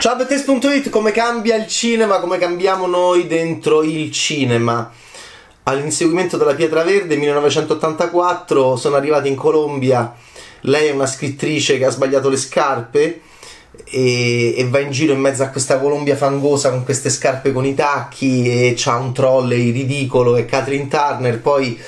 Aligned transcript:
Ciao 0.00 0.14
a 0.14 0.16
Bettes.it, 0.16 0.88
come 0.88 1.10
cambia 1.10 1.56
il 1.56 1.66
cinema, 1.66 2.20
come 2.20 2.38
cambiamo 2.38 2.86
noi 2.86 3.26
dentro 3.26 3.82
il 3.82 4.10
cinema. 4.10 4.90
All'inseguimento 5.64 6.38
della 6.38 6.54
Pietra 6.54 6.82
Verde 6.84 7.16
1984 7.16 8.76
sono 8.76 8.96
arrivati 8.96 9.28
in 9.28 9.34
Colombia, 9.34 10.14
lei 10.62 10.88
è 10.88 10.92
una 10.92 11.04
scrittrice 11.04 11.76
che 11.76 11.84
ha 11.84 11.90
sbagliato 11.90 12.30
le 12.30 12.38
scarpe 12.38 13.20
e, 13.84 14.54
e, 14.56 14.68
va 14.70 14.78
in 14.78 14.90
giro 14.90 15.12
in 15.12 15.20
mezzo 15.20 15.42
a 15.42 15.48
questa 15.48 15.78
Colombia 15.78 16.16
fangosa 16.16 16.70
con 16.70 16.82
queste 16.82 17.10
scarpe 17.10 17.52
con 17.52 17.66
i 17.66 17.74
tacchi 17.74 18.48
e 18.48 18.72
c'ha 18.74 18.96
un 18.96 19.12
trolley 19.12 19.70
ridicolo 19.70 20.36
e 20.36 20.46
Kathleen 20.46 20.88
Turner. 20.88 21.38
Poi 21.40 21.78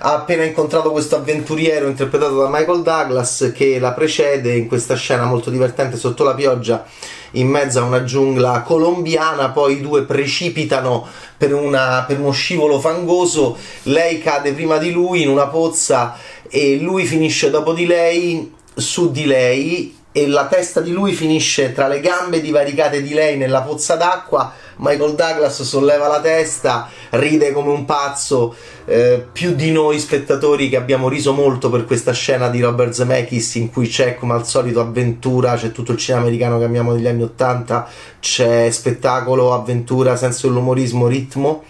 ha 0.00 0.14
appena 0.14 0.42
incontrato 0.42 0.90
questo 0.90 1.14
avventuriero 1.14 1.86
interpretato 1.86 2.36
da 2.36 2.48
Michael 2.48 2.82
Douglas 2.82 3.52
che 3.54 3.78
la 3.78 3.92
precede 3.92 4.56
in 4.56 4.66
questa 4.66 4.96
scena 4.96 5.24
molto 5.24 5.50
divertente 5.50 5.96
sotto 5.96 6.24
la 6.24 6.34
pioggia 6.34 6.84
in 7.32 7.48
mezzo 7.48 7.80
a 7.80 7.84
una 7.84 8.04
giungla 8.04 8.62
colombiana, 8.62 9.50
poi 9.50 9.74
i 9.74 9.80
due 9.80 10.02
precipitano 10.02 11.06
per, 11.36 11.54
una, 11.54 12.04
per 12.06 12.18
uno 12.18 12.30
scivolo 12.30 12.80
fangoso, 12.80 13.56
lei 13.84 14.18
cade 14.20 14.52
prima 14.52 14.78
di 14.78 14.90
lui 14.92 15.22
in 15.22 15.28
una 15.28 15.46
pozza 15.46 16.16
e 16.48 16.78
lui 16.78 17.04
finisce 17.04 17.50
dopo 17.50 17.72
di 17.72 17.86
lei 17.86 18.52
su 18.74 19.10
di 19.10 19.26
lei 19.26 19.98
e 20.12 20.26
la 20.26 20.46
testa 20.46 20.80
di 20.80 20.90
lui 20.90 21.12
finisce 21.12 21.72
tra 21.72 21.86
le 21.86 22.00
gambe 22.00 22.40
divaricate 22.40 23.02
di 23.02 23.14
lei 23.14 23.36
nella 23.36 23.62
pozza 23.62 23.94
d'acqua. 23.94 24.52
Michael 24.80 25.14
Douglas 25.14 25.62
solleva 25.62 26.08
la 26.08 26.20
testa, 26.20 26.88
ride 27.10 27.52
come 27.52 27.70
un 27.70 27.84
pazzo. 27.84 28.54
Eh, 28.86 29.24
più 29.30 29.54
di 29.54 29.70
noi 29.70 29.98
spettatori 29.98 30.68
che 30.68 30.76
abbiamo 30.76 31.08
riso 31.08 31.32
molto 31.32 31.70
per 31.70 31.84
questa 31.84 32.12
scena 32.12 32.48
di 32.48 32.60
Robert 32.60 32.92
Zemeckis 32.92 33.54
in 33.56 33.70
cui 33.70 33.86
c'è 33.86 34.16
come 34.16 34.32
al 34.32 34.46
solito 34.46 34.80
avventura, 34.80 35.54
c'è 35.54 35.70
tutto 35.70 35.92
il 35.92 35.98
cinema 35.98 36.24
americano 36.24 36.58
che 36.58 36.64
amiamo 36.64 36.94
degli 36.94 37.06
anni 37.06 37.22
Ottanta, 37.22 37.86
c'è 38.18 38.70
spettacolo, 38.70 39.52
avventura, 39.52 40.16
senso 40.16 40.48
dell'umorismo, 40.48 41.06
ritmo. 41.06 41.64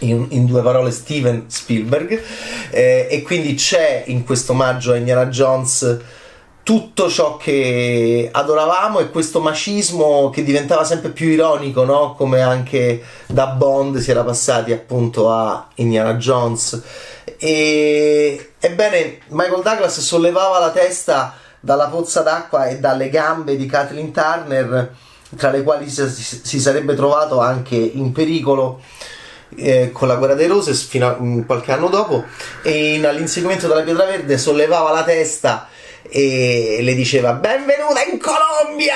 In, 0.00 0.26
in, 0.30 0.44
due 0.44 0.60
parole 0.60 0.90
Steven 0.90 1.44
Spielberg 1.46 2.20
eh, 2.70 3.06
e 3.08 3.22
quindi 3.22 3.54
c'è 3.54 4.02
in 4.06 4.24
questo 4.24 4.52
omaggio 4.52 4.92
a 4.92 4.96
Indiana 4.96 5.26
Jones 5.26 6.00
tutto 6.64 7.10
ciò 7.10 7.36
che 7.36 8.30
adoravamo 8.32 8.98
e 8.98 9.10
questo 9.10 9.40
macismo 9.40 10.30
che 10.30 10.42
diventava 10.42 10.82
sempre 10.82 11.10
più 11.10 11.28
ironico, 11.28 11.84
no? 11.84 12.14
come 12.14 12.40
anche 12.40 13.04
da 13.26 13.48
Bond 13.48 13.98
si 13.98 14.10
era 14.10 14.24
passati 14.24 14.72
appunto 14.72 15.30
a 15.30 15.68
Indiana 15.76 16.14
Jones. 16.14 16.82
E 17.38 18.52
ebbene, 18.58 19.18
Michael 19.28 19.62
Douglas 19.62 20.00
sollevava 20.00 20.58
la 20.58 20.70
testa 20.70 21.34
dalla 21.60 21.88
pozza 21.88 22.22
d'acqua 22.22 22.66
e 22.66 22.78
dalle 22.78 23.10
gambe 23.10 23.56
di 23.56 23.66
Kathleen 23.66 24.10
Turner, 24.10 24.94
tra 25.36 25.50
le 25.50 25.62
quali 25.62 25.90
si, 25.90 26.08
si 26.08 26.60
sarebbe 26.60 26.94
trovato 26.94 27.40
anche 27.40 27.76
in 27.76 28.10
pericolo. 28.10 28.80
Eh, 29.56 29.92
con 29.92 30.08
la 30.08 30.16
guerra 30.16 30.34
dei 30.34 30.48
rose 30.48 30.74
fino 30.74 31.06
a 31.06 31.16
mm, 31.20 31.42
qualche 31.42 31.70
anno 31.70 31.86
dopo 31.86 32.24
e 32.62 32.94
in, 32.94 33.06
all'inseguimento 33.06 33.68
della 33.68 33.82
pietra 33.82 34.04
verde 34.04 34.36
sollevava 34.36 34.90
la 34.90 35.04
testa 35.04 35.68
e 36.08 36.78
le 36.82 36.94
diceva 36.94 37.32
benvenuta 37.32 38.02
in 38.04 38.18
Colombia! 38.18 38.94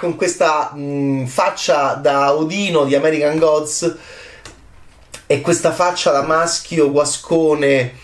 Con 0.00 0.16
questa 0.16 0.72
mh, 0.74 1.26
faccia 1.26 1.94
da 1.94 2.34
Odino 2.34 2.84
di 2.84 2.94
American 2.94 3.38
Gods 3.38 3.96
e 5.26 5.40
questa 5.40 5.72
faccia 5.72 6.10
da 6.10 6.22
maschio 6.22 6.90
guascone 6.90 7.94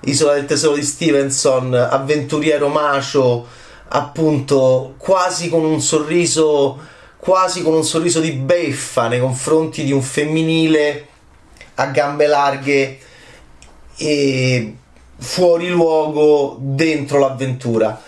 Isola 0.00 0.34
del 0.34 0.46
tesoro 0.46 0.76
di 0.76 0.82
Stevenson 0.82 1.74
avventuriero 1.74 2.68
macio 2.68 3.46
appunto 3.88 4.94
quasi 4.96 5.48
con 5.48 5.64
un 5.64 5.80
sorriso 5.80 6.78
quasi 7.18 7.62
con 7.62 7.74
un 7.74 7.84
sorriso 7.84 8.20
di 8.20 8.32
beffa 8.32 9.08
nei 9.08 9.20
confronti 9.20 9.84
di 9.84 9.92
un 9.92 10.02
femminile 10.02 11.08
a 11.74 11.86
gambe 11.86 12.26
larghe 12.26 12.98
e 13.96 14.76
fuori 15.16 15.68
luogo 15.68 16.56
dentro 16.60 17.18
l'avventura. 17.18 18.00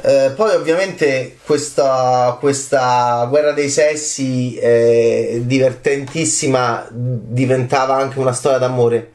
Eh, 0.00 0.32
poi 0.36 0.54
ovviamente 0.54 1.37
questa, 1.48 2.36
questa, 2.38 3.24
guerra 3.30 3.52
dei 3.52 3.70
sessi 3.70 4.56
eh, 4.56 5.40
divertentissima 5.46 6.86
diventava 6.90 7.96
anche 7.96 8.18
una 8.18 8.34
storia 8.34 8.58
d'amore 8.58 9.12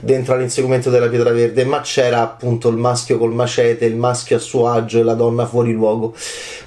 dentro 0.00 0.34
all'inseguimento 0.34 0.90
della 0.90 1.08
pietra 1.08 1.32
verde, 1.32 1.64
ma 1.64 1.80
c'era 1.80 2.20
appunto 2.20 2.68
il 2.68 2.76
maschio 2.76 3.18
col 3.18 3.32
macete, 3.32 3.86
il 3.86 3.96
maschio 3.96 4.36
a 4.36 4.40
suo 4.40 4.68
agio 4.68 4.98
e 4.98 5.02
la 5.02 5.14
donna 5.14 5.46
fuori 5.46 5.72
luogo. 5.72 6.14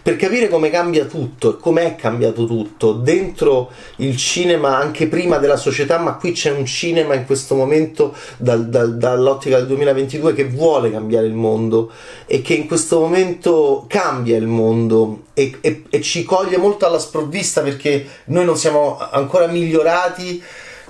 Per 0.01 0.15
capire 0.15 0.47
come 0.49 0.69
cambia 0.69 1.05
tutto 1.05 1.51
e 1.51 1.59
com'è 1.59 1.95
cambiato 1.95 2.45
tutto 2.45 2.93
dentro 2.93 3.69
il 3.97 4.17
cinema, 4.17 4.77
anche 4.77 5.07
prima 5.07 5.37
della 5.37 5.57
società, 5.57 5.99
ma 5.99 6.15
qui 6.15 6.31
c'è 6.31 6.51
un 6.51 6.65
cinema 6.65 7.13
in 7.13 7.25
questo 7.25 7.55
momento 7.55 8.15
dal, 8.37 8.67
dal, 8.67 8.97
dall'ottica 8.97 9.57
del 9.57 9.67
2022 9.67 10.33
che 10.33 10.45
vuole 10.45 10.91
cambiare 10.91 11.27
il 11.27 11.33
mondo 11.33 11.91
e 12.25 12.41
che 12.41 12.53
in 12.53 12.67
questo 12.67 12.99
momento 12.99 13.85
cambia 13.87 14.37
il 14.37 14.47
mondo 14.47 15.06
e, 15.33 15.57
e, 15.61 15.83
e 15.89 16.01
ci 16.01 16.23
coglie 16.23 16.57
molto 16.57 16.85
alla 16.85 16.99
sprovvista 16.99 17.61
perché 17.61 18.05
noi 18.25 18.45
non 18.45 18.57
siamo 18.57 18.97
ancora 18.97 19.47
migliorati 19.47 20.43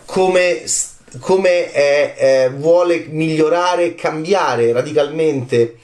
come 0.06 0.64
come 1.20 1.72
è, 1.72 2.16
eh, 2.18 2.50
vuole 2.50 3.06
migliorare 3.10 3.86
e 3.86 3.96
cambiare 3.96 4.72
radicalmente 4.74 5.78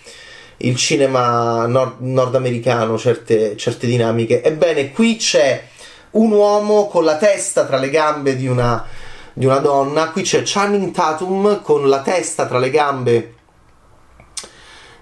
il 0.57 0.75
cinema 0.75 1.65
nord- 1.65 1.99
nordamericano, 1.99 2.97
certe, 2.97 3.55
certe 3.57 3.87
dinamiche. 3.87 4.43
Ebbene, 4.43 4.91
qui 4.91 5.15
c'è 5.17 5.67
un 6.11 6.31
uomo 6.31 6.87
con 6.87 7.03
la 7.03 7.17
testa 7.17 7.65
tra 7.65 7.77
le 7.77 7.89
gambe 7.89 8.35
di 8.35 8.47
una, 8.47 8.85
di 9.33 9.45
una 9.45 9.59
donna, 9.59 10.09
qui 10.09 10.23
c'è 10.23 10.41
Channing 10.43 10.91
Tatum 10.91 11.61
con 11.61 11.87
la 11.87 12.01
testa 12.01 12.45
tra 12.45 12.59
le 12.59 12.69
gambe 12.69 13.33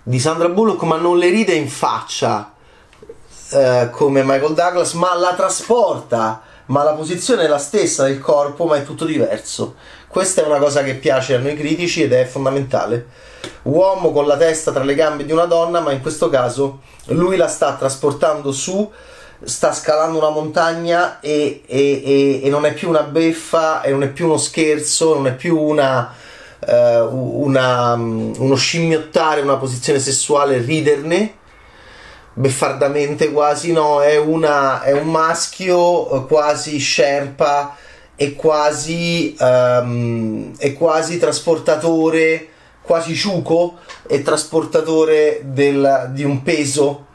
di 0.03 0.19
Sandra 0.19 0.49
Bullock, 0.49 0.83
ma 0.83 0.97
non 0.97 1.17
le 1.17 1.29
ride 1.29 1.53
in 1.53 1.69
faccia 1.69 2.53
eh, 3.51 3.89
come 3.91 4.23
Michael 4.23 4.53
Douglas, 4.53 4.93
ma 4.93 5.15
la 5.15 5.33
trasporta 5.33 6.41
ma 6.71 6.83
la 6.83 6.93
posizione 6.93 7.43
è 7.43 7.47
la 7.47 7.57
stessa 7.57 8.05
del 8.05 8.19
corpo, 8.19 8.65
ma 8.65 8.77
è 8.77 8.85
tutto 8.85 9.05
diverso. 9.05 9.75
Questa 10.07 10.41
è 10.41 10.45
una 10.45 10.57
cosa 10.57 10.83
che 10.83 10.95
piace 10.95 11.35
a 11.35 11.39
noi 11.39 11.55
critici 11.55 12.03
ed 12.03 12.13
è 12.13 12.25
fondamentale. 12.25 13.07
Uomo 13.63 14.11
con 14.11 14.25
la 14.25 14.37
testa 14.37 14.71
tra 14.71 14.83
le 14.83 14.95
gambe 14.95 15.25
di 15.25 15.31
una 15.31 15.45
donna, 15.45 15.81
ma 15.81 15.91
in 15.91 16.01
questo 16.01 16.29
caso 16.29 16.79
lui 17.07 17.35
la 17.35 17.47
sta 17.47 17.73
trasportando 17.73 18.51
su, 18.53 18.89
sta 19.43 19.73
scalando 19.73 20.17
una 20.17 20.29
montagna 20.29 21.19
e, 21.19 21.63
e, 21.65 22.01
e, 22.03 22.41
e 22.43 22.49
non 22.49 22.65
è 22.65 22.73
più 22.73 22.87
una 22.87 23.03
beffa, 23.03 23.81
e 23.81 23.91
non 23.91 24.03
è 24.03 24.09
più 24.09 24.25
uno 24.25 24.37
scherzo, 24.37 25.15
non 25.15 25.27
è 25.27 25.35
più 25.35 25.59
una, 25.59 26.13
uh, 26.59 27.43
una, 27.43 27.93
uno 27.93 28.55
scimmiottare, 28.55 29.41
una 29.41 29.57
posizione 29.57 29.99
sessuale, 29.99 30.59
riderne 30.59 31.39
beffardamente 32.33 33.31
quasi, 33.31 33.71
no, 33.71 34.01
è, 34.01 34.17
una, 34.17 34.81
è 34.83 34.91
un 34.91 35.09
maschio 35.09 36.23
eh, 36.23 36.27
quasi 36.27 36.79
sherpa 36.79 37.75
e 38.15 38.35
quasi, 38.35 39.35
um, 39.39 40.55
è 40.57 40.73
quasi 40.73 41.17
trasportatore, 41.17 42.47
quasi 42.81 43.15
ciuco 43.15 43.79
e 44.07 44.21
trasportatore 44.21 45.41
del, 45.45 46.09
di 46.13 46.23
un 46.23 46.41
peso. 46.43 47.07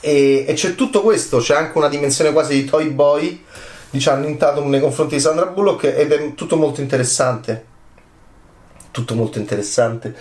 E, 0.00 0.44
e, 0.46 0.52
c'è 0.54 0.74
tutto 0.74 1.02
questo, 1.02 1.38
c'è 1.38 1.54
anche 1.54 1.78
una 1.78 1.88
dimensione 1.88 2.32
quasi 2.32 2.54
di 2.54 2.64
toy 2.64 2.88
boy 2.88 3.44
di 3.90 3.98
Channing 3.98 4.36
Tatum 4.36 4.68
nei 4.68 4.80
confronti 4.80 5.14
di 5.14 5.20
Sandra 5.20 5.46
Bullock 5.46 5.84
ed 5.84 6.12
è 6.12 6.34
tutto 6.34 6.56
molto 6.56 6.80
interessante. 6.80 7.72
Tutto 8.90 9.14
molto 9.14 9.38
interessante 9.38 10.14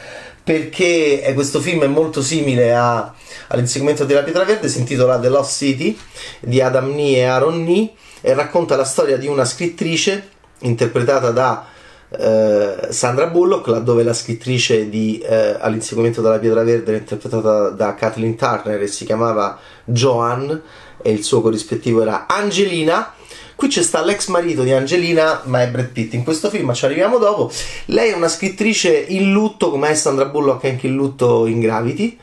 perché 0.44 1.32
questo 1.34 1.62
film 1.62 1.84
è 1.84 1.88
molto 1.88 2.22
simile 2.22 2.76
a, 2.76 3.14
all'inseguimento 3.48 4.04
della 4.04 4.24
pietra 4.24 4.44
verde 4.44 4.68
si 4.68 4.80
intitola 4.80 5.18
The 5.18 5.30
Lost 5.30 5.58
City 5.58 5.98
di 6.42 6.60
Adam 6.60 6.94
Nee 6.94 7.18
e 7.18 7.24
Aaron 7.24 7.64
Nee 7.64 7.92
e 8.20 8.34
racconta 8.34 8.76
la 8.76 8.84
storia 8.84 9.18
di 9.18 9.28
una 9.28 9.46
scrittrice 9.46 10.30
interpretata 10.60 11.32
da 11.32 11.66
eh, 12.10 12.88
Sandra 12.90 13.28
Bullock 13.28 13.68
laddove 13.68 14.04
la 14.04 14.14
scrittrice 14.14 14.90
di 14.90 15.20
eh, 15.20 15.58
All'inseguimento 15.60 16.22
della 16.22 16.40
pietra 16.40 16.64
verde 16.64 16.92
era 16.92 17.00
interpretata 17.00 17.70
da 17.70 17.96
Kathleen 17.96 18.36
Turner 18.36 18.82
e 18.82 18.88
si 18.88 19.06
chiamava 19.06 19.58
Joan 19.86 20.62
e 21.02 21.12
il 21.12 21.24
suo 21.24 21.42
corrispettivo 21.42 22.02
era 22.02 22.28
Angelina 22.28 23.14
Qui 23.56 23.68
c'è 23.68 23.84
sta 23.84 24.04
l'ex 24.04 24.28
marito 24.28 24.64
di 24.64 24.72
Angelina, 24.72 25.42
ma 25.46 25.62
è 25.62 25.70
Brad 25.70 25.90
Pitt. 25.90 26.14
In 26.14 26.24
questo 26.24 26.50
film 26.50 26.74
ci 26.74 26.86
arriviamo 26.86 27.18
dopo. 27.18 27.52
Lei 27.86 28.12
è 28.12 28.16
una 28.16 28.28
scrittrice 28.28 28.94
in 28.94 29.32
lutto, 29.32 29.70
come 29.70 29.90
è 29.90 29.94
Sandra 29.96 30.26
Bullock 30.26 30.66
anche 30.66 30.88
in 30.88 30.96
lutto 30.96 31.46
in 31.46 31.60
Gravity. 31.60 32.18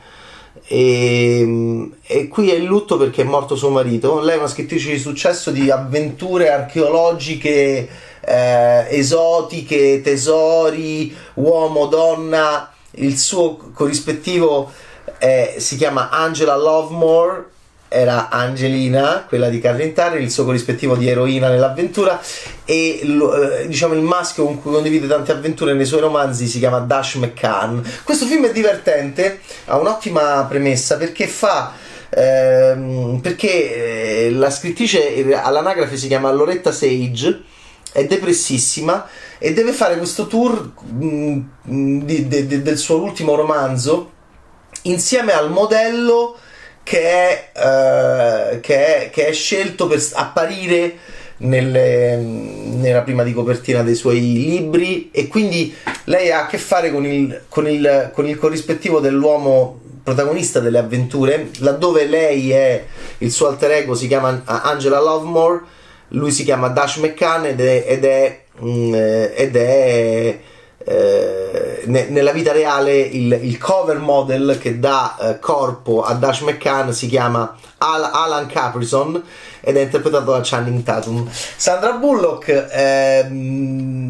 E, 0.67 1.89
e, 2.03 2.27
qui 2.27 2.51
è 2.51 2.55
in 2.55 2.65
lutto 2.65 2.97
perché 2.97 3.21
è 3.21 3.25
morto 3.25 3.55
suo 3.55 3.69
marito. 3.69 4.19
Lei 4.19 4.35
è 4.35 4.39
una 4.39 4.47
scrittrice 4.47 4.91
di 4.91 4.99
successo 4.99 5.51
di 5.51 5.71
avventure 5.71 6.51
archeologiche, 6.51 7.87
eh, 8.19 8.87
esotiche, 8.89 10.01
tesori, 10.01 11.15
uomo, 11.35 11.87
donna. 11.87 12.71
Il 12.95 13.17
suo 13.17 13.55
corrispettivo 13.73 14.69
è, 15.17 15.55
si 15.57 15.77
chiama 15.77 16.09
Angela 16.09 16.57
Lovemore 16.57 17.49
era 17.93 18.29
Angelina, 18.29 19.25
quella 19.27 19.49
di 19.49 19.59
Turner, 19.59 20.21
il 20.21 20.31
suo 20.31 20.45
corrispettivo 20.45 20.95
di 20.95 21.09
eroina 21.09 21.49
nell'avventura 21.49 22.21
e 22.63 23.01
eh, 23.01 23.67
diciamo 23.67 23.93
il 23.93 23.99
maschio 23.99 24.45
con 24.45 24.61
cui 24.61 24.71
condivide 24.71 25.07
tante 25.07 25.33
avventure 25.33 25.73
nei 25.73 25.85
suoi 25.85 25.99
romanzi 25.99 26.47
si 26.47 26.59
chiama 26.59 26.79
Dash 26.79 27.15
McCann. 27.15 27.81
Questo 28.05 28.25
film 28.25 28.45
è 28.45 28.53
divertente, 28.53 29.41
ha 29.65 29.77
un'ottima 29.77 30.45
premessa 30.47 30.95
perché 30.95 31.27
fa 31.27 31.73
ehm, 32.07 33.19
perché 33.21 34.27
eh, 34.27 34.31
la 34.31 34.49
scrittrice 34.49 35.25
all'anagrafe 35.33 35.97
si 35.97 36.07
chiama 36.07 36.31
Loretta 36.31 36.71
Sage 36.71 37.43
è 37.91 38.05
depressissima 38.05 39.05
e 39.37 39.51
deve 39.51 39.73
fare 39.73 39.97
questo 39.97 40.27
tour 40.27 40.71
mh, 40.81 41.41
mm, 41.69 42.01
di, 42.03 42.27
de, 42.29 42.47
de, 42.47 42.61
del 42.61 42.77
suo 42.77 43.01
ultimo 43.01 43.35
romanzo 43.35 44.11
insieme 44.83 45.33
al 45.33 45.51
modello 45.51 46.37
che 46.83 47.01
è, 47.01 47.51
uh, 47.55 48.59
che, 48.59 49.05
è, 49.05 49.09
che 49.09 49.27
è, 49.27 49.33
scelto 49.33 49.87
per 49.87 50.01
apparire 50.13 50.97
nelle, 51.37 52.15
nella 52.17 53.01
prima 53.01 53.23
di 53.23 53.33
copertina 53.33 53.83
dei 53.83 53.95
suoi 53.95 54.19
libri 54.19 55.09
e 55.11 55.27
quindi 55.27 55.73
lei 56.05 56.31
ha 56.31 56.43
a 56.43 56.47
che 56.47 56.57
fare 56.57 56.91
con 56.91 57.05
il, 57.05 57.43
con 57.49 57.67
il, 57.67 58.11
con 58.13 58.27
il 58.27 58.37
corrispettivo 58.37 58.99
dell'uomo 58.99 59.79
protagonista 60.03 60.59
delle 60.59 60.79
avventure 60.79 61.49
laddove 61.59 62.05
lei 62.05 62.51
è 62.51 62.83
il 63.19 63.31
suo 63.31 63.47
alter 63.47 63.71
ego 63.71 63.93
si 63.93 64.07
chiama 64.07 64.41
Angela 64.45 64.99
Lovemore 64.99 65.61
lui 66.09 66.31
si 66.31 66.43
chiama 66.43 66.69
Dash 66.69 66.97
McCann 66.97 67.45
ed 67.45 67.61
è, 67.61 67.85
ed 67.87 68.05
è, 68.05 68.41
mm, 68.63 68.93
eh, 68.93 69.33
ed 69.35 69.55
è 69.55 70.39
eh, 70.85 71.83
ne, 71.85 72.09
nella 72.09 72.31
vita 72.31 72.51
reale 72.51 72.99
il, 72.99 73.31
il, 73.41 73.57
cover 73.57 73.97
model 73.97 74.57
che 74.59 74.79
dà 74.79 75.15
eh, 75.19 75.39
corpo 75.39 76.03
a 76.03 76.13
Dash 76.13 76.41
McCann 76.41 76.89
si 76.89 77.07
chiama 77.07 77.55
Al, 77.77 78.09
Alan 78.11 78.47
Caprison 78.47 79.21
ed 79.61 79.77
è 79.77 79.81
interpretato 79.81 80.31
da 80.31 80.41
Channing 80.43 80.83
Tatum. 80.83 81.29
Sandra 81.31 81.93
Bullock 81.93 82.47
eh, 82.49 83.27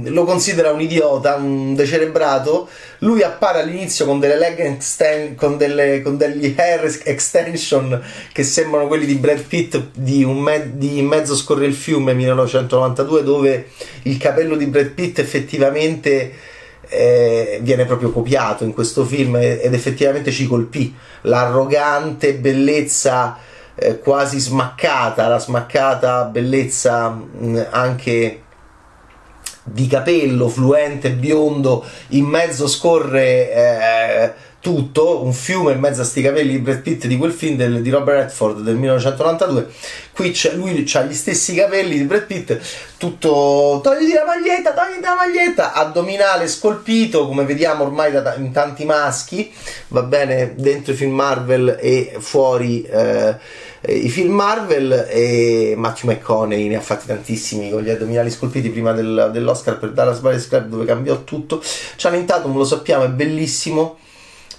lo 0.09 0.23
considera 0.23 0.71
un 0.71 0.81
idiota, 0.81 1.35
un 1.35 1.75
decerebrato. 1.75 2.69
Lui 2.99 3.21
appare 3.21 3.59
all'inizio 3.59 4.05
con 4.05 4.19
delle 4.19 4.37
leg 4.37 4.59
exten- 4.59 5.35
con, 5.35 5.57
delle, 5.57 6.01
con 6.01 6.17
degli 6.17 6.55
hair 6.57 6.85
extension 7.03 8.01
che 8.31 8.43
sembrano 8.43 8.87
quelli 8.87 9.05
di 9.05 9.15
Brad 9.15 9.41
Pitt 9.41 9.79
di, 9.93 10.23
un 10.23 10.39
me- 10.39 10.71
di 10.75 11.01
mezzo 11.01 11.35
scorre 11.35 11.65
il 11.65 11.73
fiume 11.73 12.13
1992 12.13 13.23
dove 13.23 13.67
il 14.03 14.17
capello 14.17 14.55
di 14.55 14.65
Brad 14.67 14.89
Pitt 14.89 15.19
effettivamente 15.19 16.49
eh, 16.87 17.59
viene 17.61 17.85
proprio 17.85 18.11
copiato 18.11 18.63
in 18.63 18.73
questo 18.73 19.05
film 19.05 19.35
ed 19.37 19.73
effettivamente 19.73 20.31
ci 20.31 20.45
colpì 20.45 20.93
l'arrogante 21.21 22.33
bellezza 22.33 23.37
eh, 23.81 23.99
quasi 23.99 24.39
smaccata, 24.39 25.27
la 25.27 25.39
smaccata 25.39 26.25
bellezza 26.25 27.09
mh, 27.09 27.67
anche 27.71 28.43
di 29.63 29.87
capello 29.87 30.47
fluente, 30.47 31.11
biondo, 31.11 31.83
in 32.09 32.25
mezzo 32.25 32.67
scorre 32.67 33.51
eh, 33.51 34.33
tutto, 34.61 35.23
un 35.23 35.33
fiume 35.33 35.73
in 35.73 35.79
mezzo 35.79 36.01
a 36.01 36.03
sti 36.05 36.21
capelli 36.21 36.51
di 36.51 36.59
Brad 36.59 36.81
Pitt 36.81 37.07
di 37.07 37.17
quel 37.17 37.31
film 37.31 37.57
del, 37.57 37.81
di 37.81 37.89
Robert 37.89 38.19
Redford 38.19 38.61
del 38.61 38.75
1992. 38.75 39.67
Qui 40.13 40.31
c'è, 40.31 40.53
lui 40.53 40.87
ha 40.93 41.01
gli 41.01 41.13
stessi 41.13 41.55
capelli 41.55 41.97
di 41.97 42.03
Brad 42.03 42.25
Pitt, 42.25 42.57
tutto 42.97 43.81
togliti 43.83 44.13
la 44.13 44.23
maglietta, 44.23 44.73
togliti 44.73 45.01
la 45.01 45.15
maglietta, 45.15 45.73
addominale 45.73 46.47
scolpito, 46.47 47.27
come 47.27 47.43
vediamo 47.43 47.83
ormai 47.83 48.11
da, 48.11 48.35
in 48.35 48.51
tanti 48.51 48.85
maschi, 48.85 49.51
va 49.89 50.03
bene, 50.03 50.53
dentro 50.55 50.93
i 50.93 50.95
film 50.95 51.13
Marvel 51.13 51.77
e 51.79 52.15
fuori. 52.19 52.83
Eh, 52.83 53.35
i 53.83 54.09
film 54.09 54.35
Marvel 54.35 55.07
e 55.09 55.73
Matthew 55.75 56.11
McConaughey 56.11 56.67
ne 56.67 56.75
ha 56.75 56.81
fatti 56.81 57.07
tantissimi 57.07 57.71
con 57.71 57.81
gli 57.81 57.89
addominali 57.89 58.29
scolpiti 58.29 58.69
prima 58.69 58.91
del, 58.91 59.31
dell'Oscar 59.33 59.79
per 59.79 59.91
Dallas 59.91 60.19
Buyers 60.19 60.47
Club 60.47 60.67
dove 60.67 60.85
cambiò 60.85 61.23
tutto 61.23 61.63
Channing 61.95 62.25
Tatum 62.25 62.55
lo 62.55 62.63
sappiamo 62.63 63.05
è 63.05 63.09
bellissimo 63.09 63.97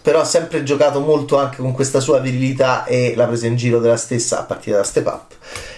però 0.02 0.20
ha 0.20 0.24
sempre 0.24 0.64
giocato 0.64 1.00
molto 1.00 1.38
anche 1.38 1.58
con 1.58 1.72
questa 1.72 2.00
sua 2.00 2.18
virilità 2.18 2.84
e 2.84 3.14
la 3.16 3.26
presa 3.26 3.46
in 3.46 3.56
giro 3.56 3.78
della 3.78 3.96
stessa 3.96 4.40
a 4.40 4.42
partire 4.42 4.76
da 4.76 4.82
Step 4.82 5.06
Up. 5.06 5.32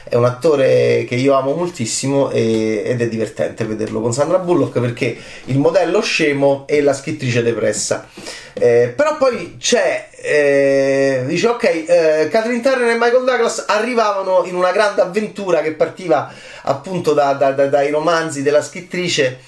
È 0.07 0.17
un 0.17 0.25
attore 0.25 1.05
che 1.09 1.15
io 1.15 1.35
amo 1.35 1.55
moltissimo 1.55 2.31
e, 2.31 2.83
ed 2.85 3.01
è 3.01 3.09
divertente 3.09 3.65
vederlo 3.65 4.01
con 4.01 4.13
Sandra 4.13 4.39
Bullock 4.39 4.79
perché 4.81 5.17
il 5.47 5.59
modello 5.59 6.01
scemo 6.01 6.65
e 6.67 6.83
la 6.83 6.93
scrittrice 6.93 7.43
depressa. 7.43 8.09
Eh, 8.53 8.93
però 8.95 9.17
poi 9.17 9.57
c'è, 9.59 10.09
eh, 10.13 11.25
dice 11.27 11.49
ok, 11.49 11.65
eh, 11.65 12.29
Catherine 12.31 12.63
Turner 12.63 12.91
e 12.91 12.95
Michael 12.95 13.25
Douglas 13.25 13.65
arrivavano 13.67 14.45
in 14.45 14.55
una 14.55 14.73
grande 14.73 15.01
avventura 15.01 15.61
che 15.61 15.73
partiva 15.73 16.33
appunto 16.63 17.13
da, 17.13 17.33
da, 17.33 17.51
da, 17.51 17.67
dai 17.67 17.91
romanzi 17.91 18.43
della 18.43 18.63
scrittrice 18.63 19.41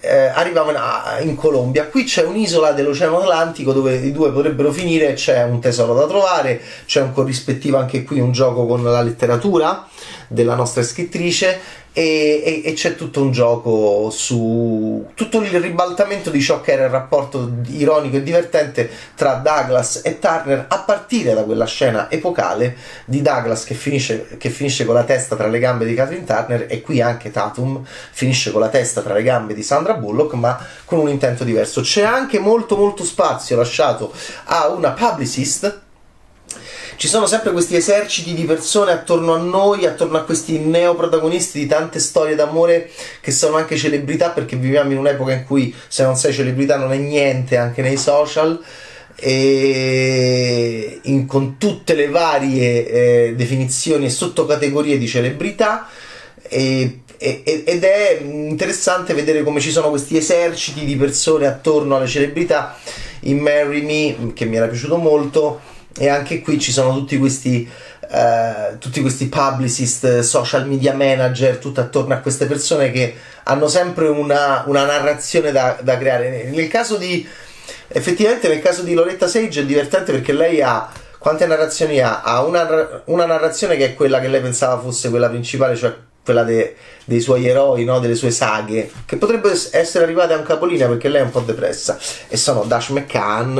eh, 0.00 0.26
arrivavano 0.26 0.78
in 1.20 1.34
Colombia. 1.34 1.86
Qui 1.86 2.04
c'è 2.04 2.24
un'isola 2.24 2.72
dell'Oceano 2.72 3.18
Atlantico 3.18 3.72
dove 3.72 3.96
i 3.96 4.12
due 4.12 4.30
potrebbero 4.30 4.72
finire, 4.72 5.14
c'è 5.14 5.42
un 5.44 5.60
tesoro 5.60 5.94
da 5.94 6.06
trovare, 6.06 6.60
c'è 6.86 7.00
un 7.00 7.12
corrispettivo 7.12 7.76
anche 7.76 8.04
qui, 8.04 8.20
un 8.20 8.32
gioco 8.32 8.66
con 8.66 8.82
la 8.82 9.02
letteratura 9.02 9.86
della 10.28 10.54
nostra 10.54 10.82
scrittrice 10.82 11.86
e, 11.92 12.42
e, 12.44 12.62
e, 12.64 12.72
c'è 12.74 12.94
tutto 12.94 13.22
un 13.22 13.32
gioco 13.32 14.08
su 14.10 15.04
tutto 15.14 15.40
il 15.40 15.60
ribaltamento 15.60 16.30
di 16.30 16.40
ciò 16.40 16.60
che 16.60 16.72
era 16.72 16.84
il 16.84 16.90
rapporto 16.90 17.50
ironico 17.70 18.16
e 18.16 18.22
divertente 18.22 18.88
tra 19.16 19.34
Douglas 19.34 20.02
e 20.04 20.18
Turner 20.20 20.66
a 20.68 20.78
partire 20.80 21.34
da 21.34 21.42
quella 21.42 21.64
scena 21.64 22.08
epocale 22.08 22.76
di 23.04 23.20
Douglas 23.20 23.64
che 23.64 23.74
finisce, 23.74 24.36
che 24.38 24.50
finisce 24.50 24.84
con 24.84 24.94
la 24.94 25.02
testa 25.02 25.34
tra 25.34 25.48
le 25.48 25.58
gambe 25.58 25.86
di 25.86 25.94
Catherine 25.94 26.24
Turner 26.24 26.66
e 26.68 26.82
qui 26.82 27.00
anche 27.00 27.32
Tatum 27.32 27.84
finisce 27.84 28.52
con 28.52 28.60
la 28.60 28.68
testa 28.68 29.00
tra 29.00 29.14
le 29.14 29.22
gambe 29.24 29.54
di 29.54 29.62
Sandra 29.62 29.94
Bullock 29.94 30.34
ma 30.34 30.64
con 30.84 31.00
un 31.00 31.08
intento 31.08 31.42
diverso. 31.42 31.80
C'è 31.80 32.02
anche 32.02 32.38
molto 32.38 32.76
molto 32.76 33.02
spazio 33.02 33.56
lasciato 33.56 34.12
a 34.44 34.68
una 34.68 34.92
publicist 34.92 35.86
ci 36.98 37.06
sono 37.06 37.26
sempre 37.26 37.52
questi 37.52 37.76
eserciti 37.76 38.34
di 38.34 38.42
persone 38.42 38.90
attorno 38.90 39.32
a 39.32 39.38
noi, 39.38 39.86
attorno 39.86 40.18
a 40.18 40.24
questi 40.24 40.58
neoprotagonisti 40.58 41.60
di 41.60 41.66
tante 41.66 42.00
storie 42.00 42.34
d'amore 42.34 42.90
che 43.20 43.30
sono 43.30 43.56
anche 43.56 43.76
celebrità 43.76 44.30
perché 44.30 44.56
viviamo 44.56 44.90
in 44.90 44.98
un'epoca 44.98 45.32
in 45.32 45.44
cui 45.44 45.72
se 45.86 46.02
non 46.02 46.16
sei 46.16 46.32
celebrità 46.32 46.76
non 46.76 46.92
è 46.92 46.96
niente 46.96 47.56
anche 47.56 47.82
nei 47.82 47.96
social. 47.96 48.60
E 49.14 50.98
in, 51.02 51.26
con 51.26 51.56
tutte 51.56 51.94
le 51.94 52.08
varie 52.08 52.88
eh, 52.88 53.34
definizioni 53.36 54.06
e 54.06 54.10
sottocategorie 54.10 54.98
di 54.98 55.06
celebrità. 55.06 55.86
E, 56.48 57.02
e, 57.16 57.62
ed 57.64 57.84
è 57.84 58.20
interessante 58.24 59.14
vedere 59.14 59.44
come 59.44 59.60
ci 59.60 59.70
sono 59.70 59.90
questi 59.90 60.16
eserciti 60.16 60.84
di 60.84 60.96
persone 60.96 61.46
attorno 61.46 61.94
alle 61.94 62.08
celebrità. 62.08 62.76
In 63.20 63.38
Marry 63.38 63.82
Me 63.82 64.32
che 64.32 64.46
mi 64.46 64.56
era 64.56 64.66
piaciuto 64.66 64.96
molto 64.96 65.76
e 65.98 66.08
anche 66.08 66.40
qui 66.40 66.58
ci 66.60 66.70
sono 66.70 66.94
tutti 66.94 67.18
questi, 67.18 67.68
uh, 68.08 68.78
tutti 68.78 69.00
questi 69.00 69.26
publicist, 69.26 70.20
social 70.20 70.66
media 70.66 70.94
manager, 70.94 71.58
tutto 71.58 71.80
attorno 71.80 72.14
a 72.14 72.18
queste 72.18 72.46
persone 72.46 72.92
che 72.92 73.16
hanno 73.44 73.66
sempre 73.66 74.06
una, 74.08 74.62
una 74.66 74.84
narrazione 74.84 75.50
da, 75.50 75.76
da, 75.82 75.98
creare. 75.98 76.44
Nel 76.44 76.68
caso 76.68 76.96
di, 76.96 77.26
effettivamente 77.88 78.48
nel 78.48 78.60
caso 78.60 78.82
di 78.82 78.94
Loretta 78.94 79.26
Sage 79.26 79.62
è 79.62 79.64
divertente 79.64 80.12
perché 80.12 80.32
lei 80.32 80.62
ha, 80.62 80.88
quante 81.18 81.46
narrazioni 81.46 82.00
ha? 82.00 82.22
Ha 82.22 82.44
una, 82.44 83.02
una 83.06 83.26
narrazione 83.26 83.76
che 83.76 83.86
è 83.86 83.94
quella 83.94 84.20
che 84.20 84.28
lei 84.28 84.40
pensava 84.40 84.80
fosse 84.80 85.10
quella 85.10 85.28
principale, 85.28 85.74
cioè 85.74 85.94
quella 86.22 86.44
de, 86.44 86.76
dei 87.06 87.20
suoi 87.20 87.48
eroi, 87.48 87.84
no? 87.84 87.98
delle 87.98 88.14
sue 88.14 88.30
saghe, 88.30 88.90
che 89.04 89.16
potrebbe 89.16 89.50
essere 89.72 90.04
arrivate 90.04 90.34
a 90.34 90.36
un 90.36 90.44
capolinea 90.44 90.86
perché 90.86 91.08
lei 91.08 91.22
è 91.22 91.24
un 91.24 91.30
po' 91.30 91.40
depressa, 91.40 91.98
e 92.28 92.36
sono 92.36 92.64
Dash 92.64 92.90
McCann, 92.90 93.58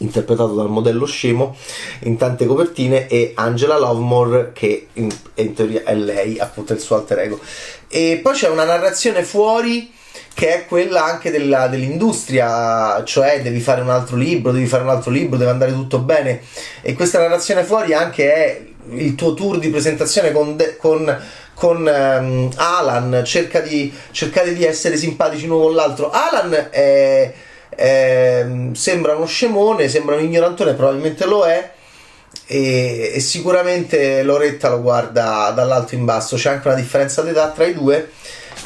interpretato 0.00 0.54
dal 0.54 0.68
modello 0.68 1.06
scemo 1.06 1.56
in 2.00 2.16
tante 2.16 2.46
copertine 2.46 3.06
e 3.06 3.32
Angela 3.34 3.78
Lovemore 3.78 4.52
che 4.52 4.88
in, 4.94 5.08
in 5.34 5.54
teoria 5.54 5.82
è 5.84 5.94
lei 5.94 6.38
appunto 6.38 6.72
il 6.72 6.80
suo 6.80 6.96
alter 6.96 7.18
ego 7.20 7.40
e 7.88 8.20
poi 8.22 8.34
c'è 8.34 8.48
una 8.48 8.64
narrazione 8.64 9.22
fuori 9.22 9.92
che 10.32 10.54
è 10.54 10.66
quella 10.66 11.04
anche 11.04 11.30
della, 11.30 11.66
dell'industria, 11.66 13.02
cioè 13.04 13.42
devi 13.42 13.60
fare 13.60 13.80
un 13.80 13.90
altro 13.90 14.16
libro, 14.16 14.52
devi 14.52 14.66
fare 14.66 14.82
un 14.82 14.88
altro 14.88 15.10
libro, 15.10 15.36
deve 15.36 15.50
andare 15.50 15.72
tutto 15.72 15.98
bene. 15.98 16.40
E 16.80 16.94
questa 16.94 17.18
narrazione 17.18 17.62
fuori 17.64 17.92
anche 17.92 18.32
è 18.32 18.62
il 18.92 19.14
tuo 19.14 19.34
tour 19.34 19.58
di 19.58 19.68
presentazione 19.68 20.32
con, 20.32 20.56
de, 20.56 20.76
con, 20.76 21.14
con 21.52 21.78
um, 21.78 22.50
Alan, 22.56 23.22
cerca 23.24 23.60
di, 23.60 23.92
cercate 24.12 24.54
di 24.54 24.64
essere 24.64 24.96
simpatici 24.96 25.44
uno 25.44 25.58
con 25.58 25.74
l'altro. 25.74 26.10
Alan 26.10 26.68
è 26.70 27.32
eh, 27.80 28.70
sembra 28.72 29.16
uno 29.16 29.24
scemone, 29.24 29.88
sembra 29.88 30.16
un 30.16 30.22
ignorantone, 30.22 30.74
probabilmente 30.74 31.24
lo 31.24 31.44
è. 31.44 31.72
E, 32.46 33.12
e, 33.14 33.20
sicuramente 33.20 34.22
Loretta 34.22 34.68
lo 34.68 34.82
guarda 34.82 35.50
dall'alto 35.54 35.94
in 35.94 36.04
basso, 36.04 36.36
c'è 36.36 36.50
anche 36.50 36.68
una 36.68 36.76
differenza 36.76 37.22
d'età 37.22 37.48
tra 37.48 37.64
i 37.64 37.72
due. 37.72 38.10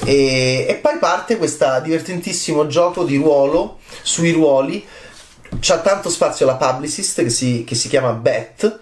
E, 0.04 0.66
e 0.68 0.75
poi 0.83 0.99
parte 0.99 1.37
questo 1.37 1.66
divertentissimo 1.80 2.66
gioco 2.66 3.04
di 3.04 3.16
ruolo 3.16 3.78
sui 4.02 4.33
ruoli. 4.33 4.85
C'ha 5.61 5.78
tanto 5.78 6.11
spazio 6.11 6.44
la 6.44 6.56
publicist 6.56 7.23
che 7.23 7.30
si, 7.30 7.62
che 7.64 7.76
si 7.76 7.88
chiama 7.88 8.11
Beth 8.11 8.80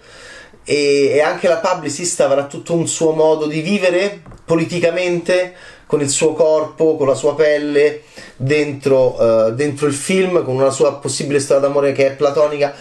e, 0.63 1.11
e 1.13 1.21
anche 1.21 1.47
la 1.47 1.57
publicist 1.57 2.19
avrà 2.21 2.45
tutto 2.45 2.73
un 2.73 2.87
suo 2.87 3.11
modo 3.11 3.45
di 3.45 3.61
vivere 3.61 4.21
politicamente 4.45 5.53
con 5.85 6.01
il 6.01 6.09
suo 6.09 6.33
corpo, 6.33 6.95
con 6.95 7.07
la 7.07 7.13
sua 7.15 7.35
pelle, 7.35 8.01
dentro, 8.35 9.21
uh, 9.21 9.51
dentro, 9.51 9.87
il 9.87 9.93
film, 9.93 10.43
con 10.43 10.55
una 10.55 10.71
sua 10.71 10.95
possibile 10.95 11.39
storia 11.39 11.67
d'amore 11.67 11.91
che 11.91 12.07
è 12.07 12.11
platonica 12.15 12.73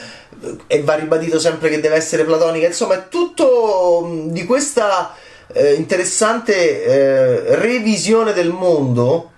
e 0.66 0.82
va 0.82 0.94
ribadito 0.94 1.38
sempre 1.38 1.68
che 1.68 1.80
deve 1.80 1.97
essere 1.97 2.25
platonica. 2.25 2.66
Insomma, 2.66 2.94
è 2.94 3.09
tutto 3.09 4.04
mm, 4.06 4.28
di 4.28 4.44
questa 4.44 5.14
eh, 5.52 5.75
interessante 5.75 6.85
eh, 6.85 7.56
revisione 7.56 8.32
del 8.32 8.50
mondo 8.50 9.30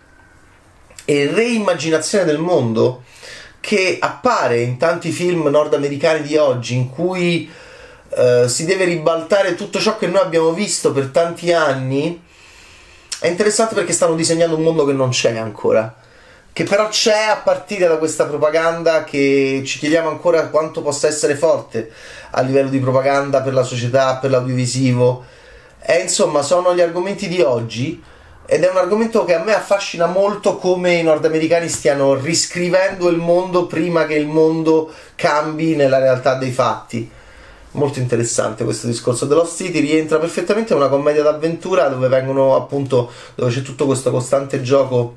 e 1.05 1.31
reimmaginazione 1.33 2.25
del 2.25 2.39
mondo 2.39 3.03
che 3.61 3.97
appare 4.01 4.61
in 4.61 4.77
tanti 4.77 5.11
film 5.11 5.47
nordamericani 5.49 6.23
di 6.23 6.37
oggi 6.37 6.75
in 6.75 6.91
cui 6.91 7.51
eh, 8.17 8.45
si 8.47 8.65
deve 8.65 8.85
ribaltare 8.85 9.55
tutto 9.55 9.81
ciò 9.81 9.97
che 9.97 10.07
noi 10.07 10.23
abbiamo 10.23 10.53
visto 10.53 10.93
per 10.93 11.07
tanti 11.07 11.53
anni 11.53 12.23
è 13.25 13.29
interessante 13.29 13.75
perché 13.75 13.95
stanno 13.95 14.15
disegnando 14.15 14.55
un 14.55 14.63
mondo 14.63 14.85
che 14.85 14.93
non 14.93 15.09
c'è 15.09 15.39
ancora 15.39 15.95
che 16.53 16.63
però 16.63 16.89
c'è 16.89 17.31
a 17.31 17.39
partire 17.39 17.89
da 17.89 17.97
questa 17.97 18.27
propaganda 18.27 19.03
che 19.03 19.63
ci 19.65 19.79
chiediamo 19.81 20.09
ancora 20.09 20.47
quanto 20.51 20.83
possa 20.83 21.09
essere 21.09 21.35
forte 21.35 21.91
a 22.31 22.43
livello 22.43 22.69
di 22.69 22.79
propaganda 22.79 23.41
per 23.41 23.55
la 23.55 23.65
società, 23.65 24.19
per 24.19 24.31
l'audiovisivo. 24.31 25.25
E 25.81 25.99
insomma, 25.99 26.43
sono 26.43 26.73
gli 26.73 26.81
argomenti 26.81 27.27
di 27.27 27.41
oggi 27.41 28.01
ed 28.47 28.63
è 28.63 28.71
un 28.71 28.77
argomento 28.77 29.25
che 29.25 29.35
a 29.35 29.43
me 29.43 29.53
affascina 29.53 30.07
molto 30.07 30.57
come 30.57 30.95
i 30.95 31.03
nordamericani 31.03 31.69
stiano 31.69 32.15
riscrivendo 32.15 33.09
il 33.09 33.17
mondo 33.17 33.67
prima 33.67 34.07
che 34.07 34.15
il 34.15 34.29
mondo 34.29 34.93
cambi 35.17 35.75
nella 35.75 35.99
realtà 35.99 36.37
dei 36.37 36.53
fatti. 36.53 37.11
Molto 37.75 37.99
interessante 37.99 38.63
questo 38.63 38.87
discorso 38.87 39.27
The 39.27 39.43
City, 39.47 39.81
rientra 39.81 40.19
perfettamente 40.19 40.73
in 40.73 40.79
una 40.79 40.89
commedia 40.89 41.25
d'avventura 41.25 41.89
dove 41.89 42.07
vengono 42.07 42.55
appunto 42.55 43.11
dove 43.35 43.51
c'è 43.51 43.63
tutto 43.63 43.85
questo 43.87 44.13
costante 44.13 44.63
gioco 44.63 45.17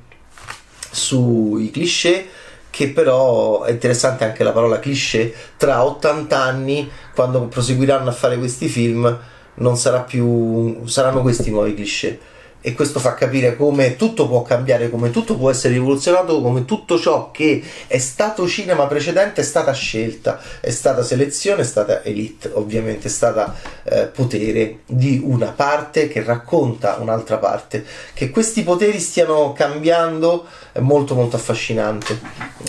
sui 0.89 1.69
cliché 1.69 2.27
che 2.71 2.89
però 2.89 3.61
è 3.61 3.71
interessante 3.71 4.23
anche 4.23 4.43
la 4.43 4.51
parola 4.51 4.79
cliché 4.79 5.33
tra 5.55 5.85
80 5.85 6.35
anni 6.35 6.89
quando 7.13 7.41
proseguiranno 7.45 8.09
a 8.09 8.13
fare 8.13 8.39
questi 8.39 8.67
film 8.67 9.17
non 9.55 9.77
sarà 9.77 9.99
più 9.99 10.85
saranno 10.87 11.21
questi 11.21 11.51
nuovi 11.51 11.75
cliché 11.75 12.19
e 12.67 12.73
questo 12.73 12.99
fa 12.99 13.13
capire 13.13 13.55
come 13.55 13.95
tutto 13.95 14.27
può 14.27 14.41
cambiare, 14.41 14.89
come 14.89 15.09
tutto 15.09 15.37
può 15.37 15.49
essere 15.49 15.75
rivoluzionato, 15.75 16.41
come 16.41 16.65
tutto 16.65 16.99
ciò 16.99 17.31
che 17.31 17.63
è 17.87 17.97
stato 17.97 18.45
cinema 18.45 18.87
precedente 18.87 19.39
è 19.39 19.43
stata 19.45 19.71
scelta, 19.71 20.41
è 20.59 20.69
stata 20.69 21.01
selezione, 21.01 21.61
è 21.61 21.63
stata 21.63 22.03
elite, 22.03 22.51
ovviamente 22.55 23.07
è 23.07 23.09
stata 23.09 23.55
eh, 23.83 24.07
potere 24.07 24.79
di 24.85 25.21
una 25.23 25.51
parte 25.51 26.09
che 26.09 26.21
racconta 26.21 26.97
un'altra 26.99 27.37
parte. 27.37 27.85
Che 28.13 28.29
questi 28.31 28.63
poteri 28.63 28.99
stiano 28.99 29.53
cambiando 29.53 30.45
è 30.73 30.79
molto 30.79 31.15
molto 31.15 31.37
affascinante, 31.37 32.19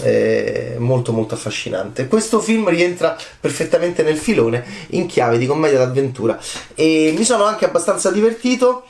è 0.00 0.76
molto 0.78 1.10
molto 1.10 1.34
affascinante. 1.34 2.06
Questo 2.06 2.38
film 2.38 2.68
rientra 2.68 3.16
perfettamente 3.40 4.04
nel 4.04 4.16
filone 4.16 4.64
in 4.90 5.06
chiave 5.06 5.38
di 5.38 5.46
commedia 5.46 5.78
d'avventura. 5.78 6.38
E 6.76 7.12
mi 7.18 7.24
sono 7.24 7.42
anche 7.42 7.64
abbastanza 7.64 8.12
divertito 8.12 8.84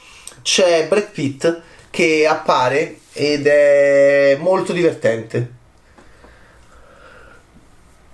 c'è 0.48 0.86
Brad 0.88 1.10
Pitt 1.10 1.60
che 1.90 2.26
appare 2.26 3.00
ed 3.12 3.46
è 3.46 4.34
molto 4.40 4.72
divertente. 4.72 5.56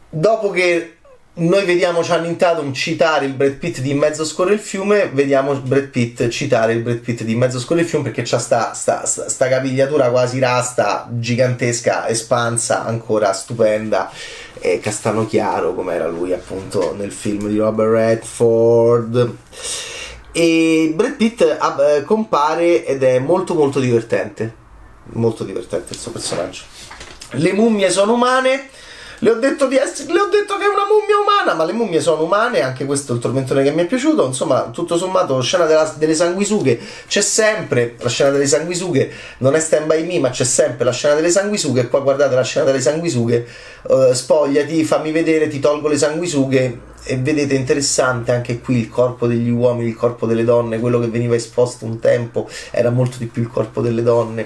Dopo 0.08 0.50
che 0.50 0.96
noi 1.34 1.64
vediamo 1.64 2.00
Channing 2.02 2.34
Tatum 2.34 2.72
citare 2.72 3.26
il 3.26 3.34
Brad 3.34 3.52
Pitt 3.52 3.78
di 3.78 3.90
In 3.90 3.98
mezzo 3.98 4.24
scorre 4.24 4.54
il 4.54 4.58
fiume, 4.58 5.10
vediamo 5.12 5.54
Brad 5.54 5.86
Pitt 5.86 6.26
citare 6.26 6.72
il 6.72 6.82
Brad 6.82 6.98
Pitt 6.98 7.22
di 7.22 7.32
In 7.32 7.38
mezzo 7.38 7.60
scorre 7.60 7.82
il 7.82 7.86
fiume 7.86 8.06
perché 8.06 8.22
c'ha 8.24 8.40
sta, 8.40 8.74
sta, 8.74 9.06
sta, 9.06 9.28
sta 9.28 9.48
capigliatura 9.48 10.10
quasi 10.10 10.40
rasta, 10.40 11.08
gigantesca, 11.12 12.08
espansa, 12.08 12.84
ancora 12.84 13.32
stupenda, 13.32 14.10
e 14.58 14.80
castano 14.80 15.24
chiaro 15.24 15.72
come 15.72 15.94
era 15.94 16.08
lui 16.08 16.32
appunto 16.32 16.96
nel 16.96 17.12
film 17.12 17.46
di 17.46 17.58
Robert 17.58 17.92
Redford 17.92 19.36
e 20.36 20.92
Brad 20.94 21.14
Pitt 21.14 21.40
eh, 21.40 22.02
compare 22.04 22.84
ed 22.84 23.02
è 23.02 23.18
molto 23.20 23.54
molto 23.54 23.78
divertente 23.78 24.62
molto 25.12 25.44
divertente 25.44 25.92
il 25.92 25.98
suo 25.98 26.10
personaggio 26.10 26.62
le 27.30 27.52
mummie 27.52 27.90
sono 27.90 28.14
umane 28.14 28.68
le 29.24 29.30
ho, 29.30 29.34
detto 29.36 29.66
di 29.66 29.76
essere, 29.76 30.12
le 30.12 30.20
ho 30.20 30.26
detto 30.26 30.58
che 30.58 30.64
è 30.64 30.68
una 30.68 30.84
mummia 30.86 31.16
umana, 31.16 31.54
ma 31.54 31.64
le 31.64 31.72
mummie 31.72 32.00
sono 32.00 32.24
umane, 32.24 32.60
anche 32.60 32.84
questo 32.84 33.12
è 33.12 33.14
il 33.14 33.22
tormentone 33.22 33.62
che 33.62 33.70
mi 33.70 33.80
è 33.80 33.86
piaciuto. 33.86 34.26
Insomma, 34.26 34.70
tutto 34.70 34.98
sommato, 34.98 35.36
la 35.36 35.42
scena 35.42 35.64
della, 35.64 35.90
delle 35.96 36.14
sanguisughe 36.14 36.78
c'è 37.06 37.22
sempre. 37.22 37.94
La 38.00 38.10
scena 38.10 38.30
delle 38.30 38.46
sanguisughe 38.46 39.10
non 39.38 39.54
è 39.54 39.60
stand 39.60 39.86
by 39.86 40.04
me, 40.04 40.18
ma 40.18 40.28
c'è 40.28 40.44
sempre 40.44 40.84
la 40.84 40.92
scena 40.92 41.14
delle 41.14 41.30
sanguisughe. 41.30 41.80
E 41.80 41.88
qua 41.88 42.00
guardate 42.00 42.34
la 42.34 42.42
scena 42.42 42.66
delle 42.66 42.80
sanguisughe. 42.80 43.46
Uh, 43.84 44.12
spogliati, 44.12 44.84
fammi 44.84 45.10
vedere, 45.10 45.48
ti 45.48 45.58
tolgo 45.58 45.88
le 45.88 45.96
sanguisughe. 45.96 46.78
E 47.04 47.18
vedete 47.18 47.54
interessante 47.54 48.32
anche 48.32 48.60
qui 48.60 48.78
il 48.78 48.88
corpo 48.88 49.26
degli 49.26 49.50
uomini, 49.50 49.90
il 49.90 49.96
corpo 49.96 50.26
delle 50.26 50.44
donne, 50.44 50.80
quello 50.80 50.98
che 50.98 51.08
veniva 51.08 51.34
esposto 51.34 51.84
un 51.84 51.98
tempo 51.98 52.48
era 52.70 52.90
molto 52.90 53.18
di 53.18 53.26
più 53.26 53.42
il 53.42 53.48
corpo 53.48 53.82
delle 53.82 54.02
donne 54.02 54.44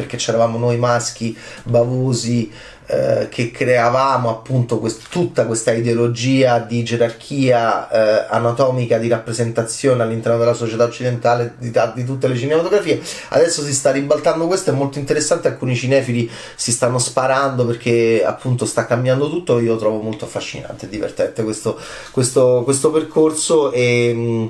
perché 0.00 0.16
c'eravamo 0.16 0.58
noi 0.58 0.76
maschi 0.78 1.36
bavosi 1.64 2.50
eh, 2.92 3.28
che 3.30 3.52
creavamo 3.52 4.28
appunto 4.28 4.80
quest- 4.80 5.08
tutta 5.10 5.46
questa 5.46 5.72
ideologia 5.72 6.58
di 6.58 6.82
gerarchia 6.82 7.88
eh, 7.88 8.26
anatomica 8.28 8.98
di 8.98 9.06
rappresentazione 9.06 10.02
all'interno 10.02 10.38
della 10.38 10.54
società 10.54 10.84
occidentale 10.84 11.54
di, 11.58 11.70
di, 11.94 12.04
tutte 12.04 12.26
le 12.26 12.36
cinematografie. 12.36 13.00
Adesso 13.28 13.62
si 13.62 13.72
sta 13.72 13.92
ribaltando 13.92 14.48
questo 14.48 14.70
è 14.70 14.72
molto 14.72 14.98
interessante 14.98 15.46
alcuni 15.46 15.76
cinefili 15.76 16.28
si 16.56 16.72
stanno 16.72 16.98
sparando 16.98 17.64
perché 17.64 18.24
appunto 18.24 18.66
sta 18.66 18.86
cambiando 18.86 19.30
tutto 19.30 19.60
io 19.60 19.74
lo 19.74 19.78
trovo 19.78 20.00
molto 20.00 20.24
affascinante 20.24 20.86
e 20.86 20.88
divertente 20.88 21.44
questo, 21.44 21.78
questo, 22.10 22.62
questo 22.64 22.90
percorso 22.90 23.70
e 23.70 24.12
mm, 24.12 24.46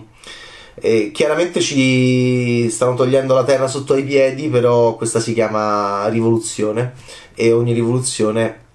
e 0.80 1.10
chiaramente 1.12 1.60
ci 1.60 2.68
stanno 2.70 2.94
togliendo 2.94 3.34
la 3.34 3.44
terra 3.44 3.66
sotto 3.66 3.96
i 3.96 4.04
piedi, 4.04 4.49
però 4.49 4.96
questa 4.96 5.20
si 5.20 5.34
chiama 5.34 6.08
rivoluzione 6.08 6.94
e 7.34 7.52
ogni 7.52 7.72
rivoluzione 7.72 8.68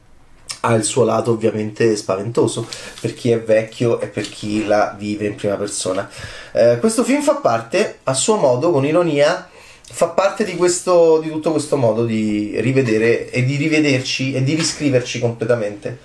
ha 0.62 0.74
il 0.74 0.83
suo 0.83 1.03
lato 1.03 1.31
ovviamente 1.31 1.95
spaventoso 1.95 2.67
per 3.00 3.13
chi 3.13 3.31
è 3.31 3.39
vecchio 3.39 4.00
e 4.00 4.07
per 4.07 4.27
chi 4.27 4.65
la 4.65 4.95
vive 4.97 5.27
in 5.27 5.35
prima 5.35 5.55
persona. 5.55 6.09
Eh, 6.51 6.77
questo 6.79 7.03
film 7.03 7.21
fa 7.21 7.35
parte, 7.35 8.00
a 8.03 8.13
suo 8.13 8.35
modo, 8.35 8.71
con 8.71 8.85
ironia, 8.85 9.50
fa 9.88 10.07
parte 10.07 10.43
di, 10.43 10.55
questo, 10.55 11.19
di 11.19 11.29
tutto 11.29 11.51
questo 11.51 11.77
modo 11.77 12.03
di 12.05 12.55
rivedere 12.59 13.29
e 13.29 13.43
di 13.43 13.55
rivederci 13.55 14.33
e 14.33 14.43
di 14.43 14.55
riscriverci 14.55 15.19
completamente. 15.19 16.00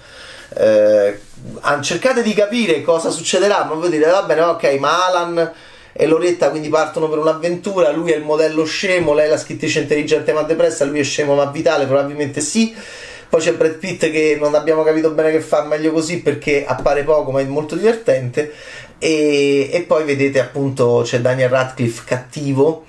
Eh, 0.54 1.18
cercate 1.80 2.22
di 2.22 2.34
capire 2.34 2.82
cosa 2.82 3.10
succederà, 3.10 3.64
ma 3.64 3.74
voi 3.74 3.88
dire 3.88 4.10
va 4.10 4.22
bene, 4.22 4.42
ok, 4.42 4.64
ma 4.78 5.06
Alan 5.06 5.52
e 5.92 6.06
Loretta 6.06 6.50
quindi 6.50 6.68
partono 6.68 7.08
per 7.08 7.18
un'avventura, 7.18 7.90
lui 7.90 8.12
è 8.12 8.16
il 8.16 8.22
modello 8.22 8.64
scemo, 8.64 9.12
lei 9.12 9.26
è 9.26 9.28
la 9.30 9.38
scrittrice 9.38 9.80
intelligente 9.80 10.32
ma 10.32 10.42
depressa, 10.42 10.84
lui 10.84 11.00
è 11.00 11.04
scemo 11.04 11.34
ma 11.34 11.46
vitale, 11.46 11.86
probabilmente 11.86 12.40
sì. 12.40 12.74
Poi 13.28 13.40
c'è 13.40 13.52
Brad 13.52 13.76
Pitt 13.76 14.10
che 14.10 14.36
non 14.40 14.54
abbiamo 14.56 14.82
capito 14.82 15.10
bene 15.12 15.30
che 15.30 15.40
fa 15.40 15.62
meglio 15.62 15.92
così 15.92 16.20
perché 16.20 16.64
appare 16.66 17.04
poco 17.04 17.30
ma 17.30 17.40
è 17.40 17.44
molto 17.44 17.76
divertente. 17.76 18.52
E, 18.98 19.70
e 19.72 19.82
poi 19.82 20.04
vedete 20.04 20.40
appunto 20.40 21.02
c'è 21.04 21.20
Daniel 21.20 21.48
Radcliffe 21.48 22.02
cattivo 22.04 22.84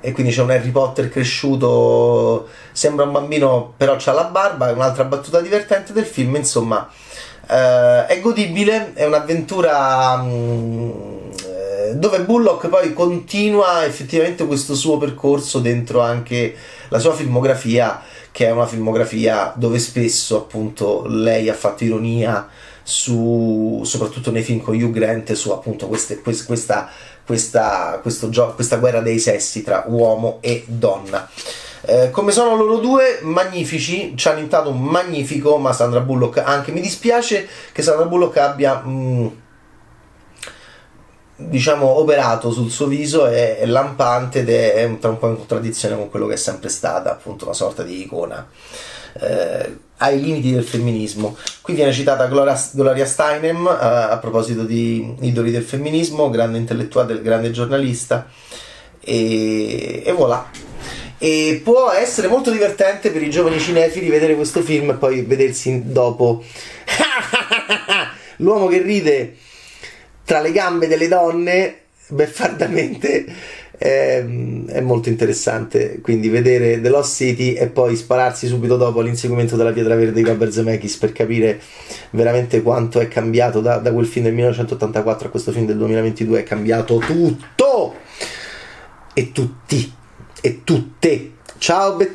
e 0.00 0.12
quindi 0.12 0.32
c'è 0.32 0.42
un 0.42 0.50
Harry 0.50 0.70
Potter 0.70 1.08
cresciuto, 1.08 2.48
sembra 2.72 3.04
un 3.04 3.12
bambino 3.12 3.72
però 3.76 3.96
c'ha 3.98 4.12
la 4.12 4.24
barba, 4.24 4.68
è 4.68 4.72
un'altra 4.72 5.04
battuta 5.04 5.40
divertente 5.40 5.92
del 5.92 6.04
film, 6.04 6.36
insomma 6.36 6.88
eh, 7.48 8.06
è 8.06 8.20
godibile, 8.20 8.92
è 8.94 9.04
un'avventura... 9.06 10.16
Mh, 10.16 10.28
mm, 10.28 11.21
dove 12.02 12.22
Bullock 12.22 12.68
poi 12.68 12.92
continua 12.92 13.84
effettivamente 13.84 14.44
questo 14.44 14.74
suo 14.74 14.98
percorso 14.98 15.60
dentro 15.60 16.00
anche 16.00 16.52
la 16.88 16.98
sua 16.98 17.14
filmografia, 17.14 18.02
che 18.32 18.46
è 18.46 18.50
una 18.50 18.66
filmografia 18.66 19.52
dove 19.54 19.78
spesso 19.78 20.36
appunto 20.36 21.04
lei 21.06 21.48
ha 21.48 21.54
fatto 21.54 21.84
ironia 21.84 22.48
su, 22.82 23.82
soprattutto 23.84 24.32
nei 24.32 24.42
film 24.42 24.60
con 24.60 24.74
Hugh 24.74 24.90
Grant, 24.90 25.30
su 25.34 25.52
appunto 25.52 25.86
queste, 25.86 26.20
questa, 26.20 26.88
questa, 27.24 28.00
questo 28.02 28.30
gio- 28.30 28.54
questa 28.56 28.78
guerra 28.78 29.00
dei 29.00 29.20
sessi 29.20 29.62
tra 29.62 29.84
uomo 29.86 30.38
e 30.40 30.64
donna. 30.66 31.30
Eh, 31.82 32.10
come 32.10 32.32
sono 32.32 32.56
loro 32.56 32.78
due, 32.78 33.20
magnifici, 33.22 34.14
ci 34.16 34.26
hanno 34.26 34.40
intato 34.40 34.70
un 34.70 34.82
magnifico, 34.82 35.56
ma 35.58 35.72
Sandra 35.72 36.00
Bullock 36.00 36.38
anche. 36.38 36.72
Mi 36.72 36.80
dispiace 36.80 37.46
che 37.70 37.82
Sandra 37.82 38.06
Bullock 38.06 38.36
abbia... 38.38 38.82
Mh, 38.84 38.90
mm, 38.90 39.26
diciamo 41.48 41.86
operato 41.86 42.50
sul 42.50 42.70
suo 42.70 42.86
viso 42.86 43.26
è, 43.26 43.58
è 43.58 43.66
lampante 43.66 44.40
ed 44.40 44.50
è, 44.50 44.74
è 44.74 44.84
un, 44.84 44.98
un, 45.00 45.18
po' 45.18 45.28
in 45.28 45.36
contraddizione 45.36 45.96
con 45.96 46.10
quello 46.10 46.26
che 46.26 46.34
è 46.34 46.38
sempre 46.38 46.68
stata 46.68 47.10
appunto 47.10 47.44
una 47.44 47.54
sorta 47.54 47.82
di 47.82 48.02
icona 48.02 48.48
eh, 49.20 49.76
ai 49.98 50.20
limiti 50.20 50.52
del 50.52 50.64
femminismo. 50.64 51.36
Qui 51.60 51.74
viene 51.74 51.92
citata 51.92 52.26
Gloria, 52.26 52.60
Gloria 52.72 53.06
Steinem 53.06 53.64
uh, 53.64 54.12
a 54.12 54.18
proposito 54.20 54.64
di 54.64 55.14
idoli 55.20 55.50
del 55.50 55.62
femminismo, 55.62 56.30
grande 56.30 56.58
intellettuale, 56.58 57.22
grande 57.22 57.50
giornalista, 57.50 58.28
e, 59.00 60.02
e 60.04 60.12
voilà. 60.12 60.50
E 61.18 61.60
può 61.62 61.92
essere 61.92 62.26
molto 62.26 62.50
divertente 62.50 63.10
per 63.12 63.22
i 63.22 63.30
giovani 63.30 63.60
cinefili 63.60 64.10
vedere 64.10 64.34
questo 64.34 64.60
film 64.60 64.90
e 64.90 64.94
poi 64.94 65.22
vedersi 65.22 65.82
dopo 65.84 66.42
l'uomo 68.38 68.66
che 68.66 68.82
ride 68.82 69.36
tra 70.32 70.40
le 70.40 70.52
gambe 70.52 70.88
delle 70.88 71.08
donne 71.08 71.80
beffardamente 72.08 73.26
è, 73.76 74.24
è, 74.66 74.80
molto 74.80 75.10
interessante. 75.10 76.00
Quindi 76.00 76.30
vedere 76.30 76.80
The 76.80 76.88
Lost 76.88 77.16
City 77.16 77.52
e 77.52 77.66
poi 77.66 77.96
spararsi 77.96 78.46
subito 78.46 78.78
dopo 78.78 79.00
all'inseguimento 79.00 79.56
della 79.56 79.72
pietra 79.72 79.94
verde 79.94 80.22
di 80.22 80.26
Robert 80.26 80.50
Zemeckis 80.50 80.96
per 80.96 81.12
capire 81.12 81.60
veramente 82.12 82.62
quanto 82.62 82.98
è 82.98 83.08
cambiato 83.08 83.60
da, 83.60 83.76
da 83.76 83.92
quel 83.92 84.06
film 84.06 84.24
del 84.24 84.32
1984 84.32 85.28
a 85.28 85.30
questo 85.30 85.52
film 85.52 85.66
del 85.66 85.76
2022 85.76 86.38
è 86.38 86.42
cambiato 86.44 86.96
tutto! 86.96 87.96
E 89.12 89.32
tutti 89.32 89.92
e 90.40 90.60
tutte. 90.64 91.32
Ciao 91.58 91.96
Bad 91.96 92.14